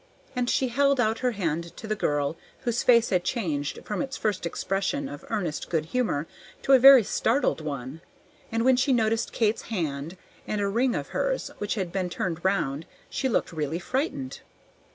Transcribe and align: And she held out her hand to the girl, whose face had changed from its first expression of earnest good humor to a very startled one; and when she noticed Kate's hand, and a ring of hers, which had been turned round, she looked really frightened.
And 0.35 0.49
she 0.49 0.69
held 0.69 0.99
out 0.99 1.19
her 1.19 1.33
hand 1.33 1.77
to 1.77 1.85
the 1.85 1.93
girl, 1.95 2.35
whose 2.61 2.81
face 2.81 3.11
had 3.11 3.23
changed 3.23 3.85
from 3.85 4.01
its 4.01 4.17
first 4.17 4.47
expression 4.47 5.07
of 5.07 5.23
earnest 5.29 5.69
good 5.69 5.85
humor 5.93 6.25
to 6.63 6.73
a 6.73 6.79
very 6.79 7.03
startled 7.03 7.61
one; 7.61 8.01
and 8.51 8.65
when 8.65 8.77
she 8.77 8.93
noticed 8.93 9.31
Kate's 9.31 9.61
hand, 9.69 10.17
and 10.47 10.59
a 10.59 10.67
ring 10.67 10.95
of 10.95 11.09
hers, 11.09 11.51
which 11.59 11.75
had 11.75 11.91
been 11.91 12.09
turned 12.09 12.43
round, 12.43 12.87
she 13.11 13.29
looked 13.29 13.53
really 13.53 13.77
frightened. 13.77 14.39